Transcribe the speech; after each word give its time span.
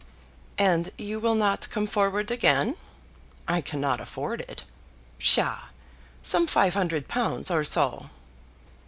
"And 0.57 0.91
you 0.97 1.19
will 1.19 1.35
not 1.35 1.69
come 1.69 1.85
forward 1.85 2.31
again?" 2.31 2.73
"I 3.47 3.61
cannot 3.61 4.01
afford 4.01 4.41
it." 4.41 4.63
"Psha! 5.19 5.69
Some 6.23 6.47
five 6.47 6.73
hundred 6.73 7.07
pounds 7.07 7.51
or 7.51 7.63
so!" 7.63 8.09